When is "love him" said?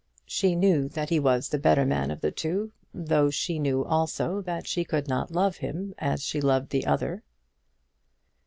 5.29-5.93